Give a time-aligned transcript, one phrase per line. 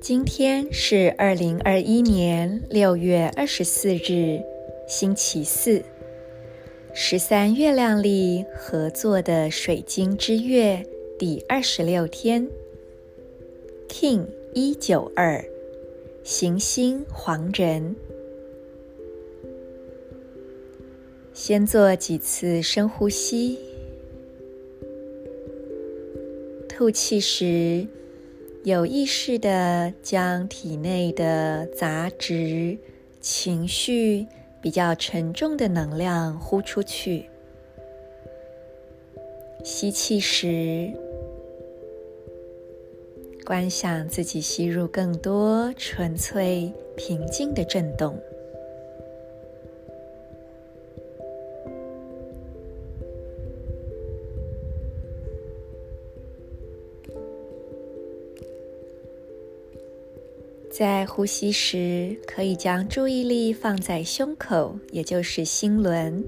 [0.00, 4.40] 今天是二零二一年六月二十四日，
[4.86, 5.82] 星期四，
[6.94, 10.84] 十三月亮历合作的水晶之月
[11.18, 12.48] 第二十六天
[13.88, 15.44] ，King 一九二，
[16.22, 17.96] 行星黄人。
[21.40, 23.60] 先做几次深呼吸，
[26.68, 27.86] 吐气时，
[28.64, 32.76] 有意识的将体内的杂质、
[33.20, 34.26] 情绪
[34.60, 37.26] 比较沉重的能量呼出去。
[39.62, 40.90] 吸气时，
[43.46, 48.20] 观想自己吸入更多纯粹、平静的震动。
[60.78, 66.24] 在呼吸时，可以将注意力放在胸口，也就是心轮。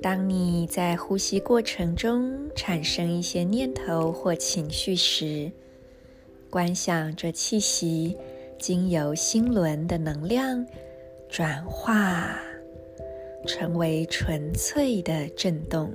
[0.00, 5.50] 当你在呼吸过程中产生一些念头或情绪时，
[6.48, 8.16] 观想着气息
[8.56, 10.64] 经由心轮的能量
[11.28, 12.40] 转化，
[13.48, 15.92] 成为纯粹的震动。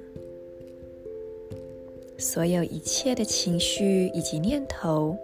[2.17, 5.17] 所有一切的情绪以及念头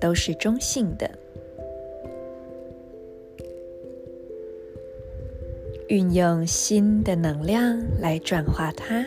[0.00, 1.10] 都是中性的，
[5.88, 9.04] 运用心的能量来转化它。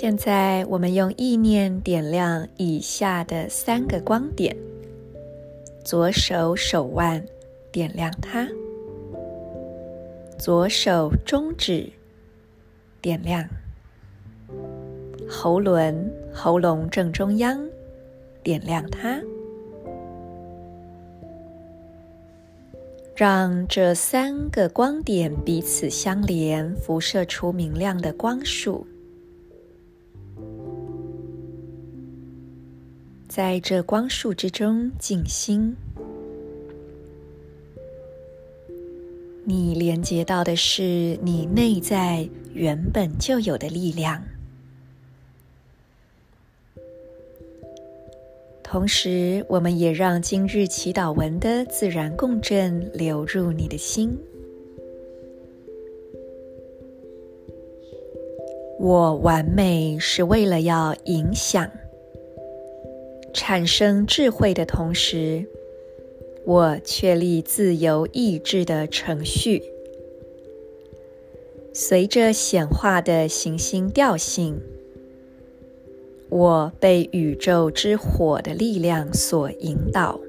[0.00, 4.56] 现在，我们用意念点亮以下的三个光点：
[5.84, 7.22] 左手手腕
[7.70, 8.48] 点亮它，
[10.38, 11.92] 左手中指
[13.02, 13.46] 点亮，
[15.28, 17.60] 喉轮喉咙正中央
[18.42, 19.20] 点亮它，
[23.14, 28.86] 让这三个光点彼此相连，辐射出明亮的光束。
[33.30, 35.76] 在这光束之中静心，
[39.44, 44.20] 你连接到的是你内在原本就有的力量。
[48.64, 54.10] 同时，我们也让今日祈祷文的自然共振流入你的心。
[58.80, 61.70] 我完美是为了要影响。
[63.32, 65.46] 产生智慧的同时，
[66.44, 69.62] 我确立自由意志的程序。
[71.72, 74.60] 随着显化的行星调性，
[76.28, 80.20] 我被宇宙之火的力量所引导。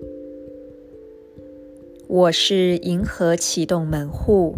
[2.07, 4.55] 我是银河启动门户，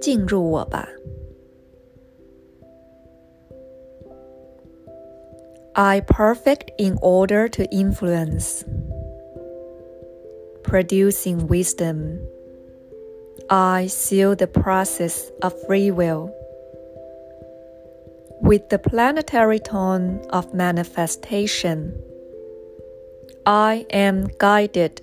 [0.00, 0.88] 进入我吧。
[5.78, 8.64] I perfect in order to influence,
[10.62, 12.26] producing wisdom.
[13.50, 16.34] I seal the process of free will
[18.40, 22.02] with the planetary tone of manifestation.
[23.44, 25.02] I am guided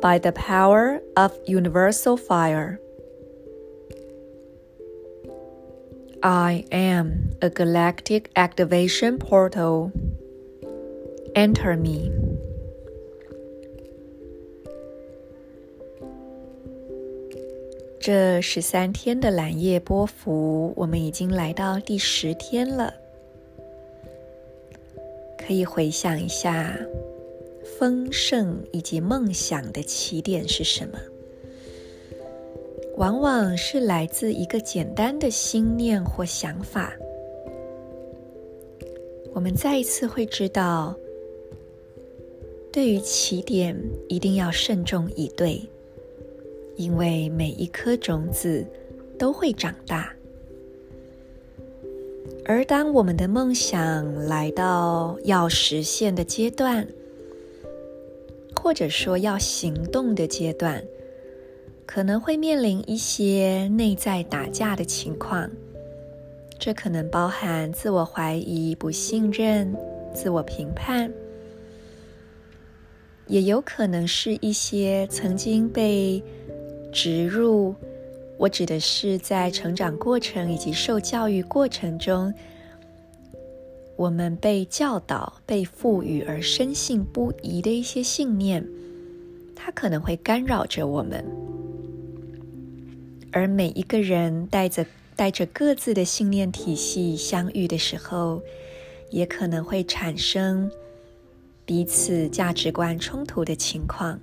[0.00, 2.80] by the power of universal fire.
[6.28, 9.92] I am a galactic activation portal.
[11.36, 12.10] Enter me。
[18.00, 22.92] 这十三天的蓝夜波幅，我们已经来到第十天了。
[25.38, 26.76] 可以回想一下，
[27.78, 30.98] 丰盛以及梦想的起点是什么？
[32.96, 36.92] 往往是来自一个简单的心念或想法。
[39.34, 40.94] 我们再一次会知道。
[42.72, 43.74] 对于起点，
[44.08, 45.62] 一定要慎重以对，
[46.76, 48.66] 因为每一颗种子
[49.18, 50.12] 都会长大。
[52.44, 56.86] 而当我们的梦想来到要实现的阶段，
[58.54, 60.84] 或者说要行动的阶段，
[61.86, 65.48] 可能会面临一些内在打架的情况，
[66.58, 69.74] 这可能包含自我怀疑、不信任、
[70.12, 71.10] 自我评判，
[73.28, 76.22] 也有可能是一些曾经被
[76.92, 77.74] 植入，
[78.36, 82.34] 我指的是在成长过程以及受教育过程中，
[83.94, 88.66] 我们被教导、被赋予而深信不疑的一些信念，
[89.54, 91.24] 它可能会干扰着我们。
[93.36, 98.40] 而每一个人带着带着各自的信念体系相遇的时候，
[99.10, 100.70] 也可能会产生
[101.66, 104.18] 彼此价值观冲突的情况。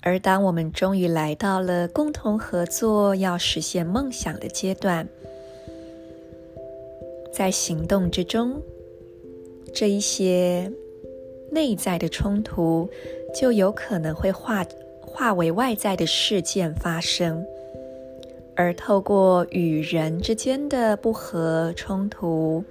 [0.00, 5.08] 而当我们终于来到了共同合作、要实现梦想的阶段，
[7.32, 8.62] 在行动之中，
[9.74, 10.70] 这一些
[11.50, 12.88] 内在的冲突
[13.34, 14.64] 就有可能会化
[15.00, 17.44] 化为外在的事件发生。
[18.56, 22.64] 而透过与人之间的不和冲突，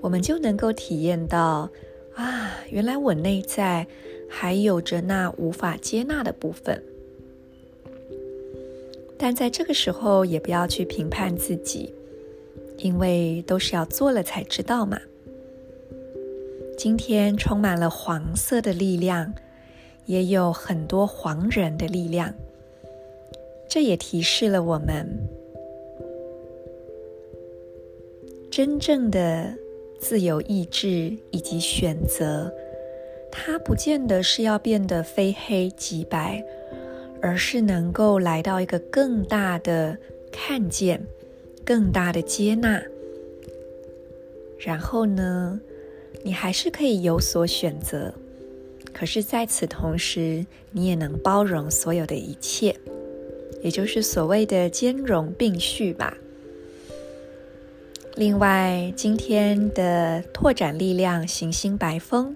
[0.00, 1.70] 我们就能够体验到
[2.14, 3.86] 啊，原来我内在
[4.30, 6.82] 还有着那无法接纳的部分。
[9.18, 11.94] 但在这个时候，也不要去评判自己，
[12.78, 14.98] 因为都是要做了才知道嘛。
[16.78, 19.32] 今天充满了黄色的力量，
[20.06, 22.34] 也有很多黄人的力量。
[23.76, 25.06] 这也提示了我们，
[28.50, 29.54] 真正的
[30.00, 32.50] 自由意志以及选择，
[33.30, 36.42] 它不见得是要变得非黑即白，
[37.20, 39.94] 而是能够来到一个更大的
[40.32, 40.98] 看见、
[41.62, 42.82] 更大的接纳。
[44.58, 45.60] 然后呢，
[46.22, 48.10] 你还是可以有所选择，
[48.94, 52.74] 可是在此同时，你也能包容所有的一切。
[53.62, 56.16] 也就是所谓的兼容并蓄吧。
[58.14, 62.34] 另外，今天的拓展力量行星白风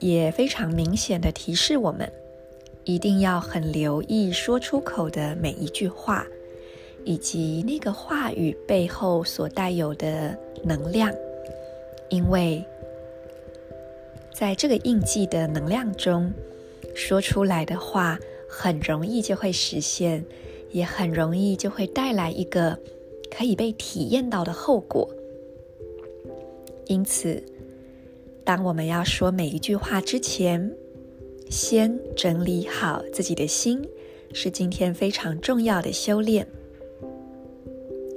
[0.00, 2.10] 也非常明显的提示我们，
[2.84, 6.26] 一定要很留意说出口的每一句话，
[7.04, 11.12] 以及那个话语背后所带有的能量，
[12.08, 12.64] 因为
[14.32, 16.32] 在这个印记的能量中
[16.96, 18.18] 说出来的话。
[18.56, 20.24] 很容易就会实现，
[20.70, 22.78] 也很容易就会带来一个
[23.28, 25.10] 可以被体验到的后果。
[26.86, 27.42] 因此，
[28.44, 30.72] 当我们要说每一句话之前，
[31.50, 33.82] 先整理好自己的心，
[34.32, 36.46] 是今天非常重要的修炼。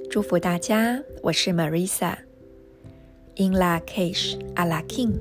[0.07, 5.15] 祝福大家，我是 Marisa，In Lak'ech Ala King。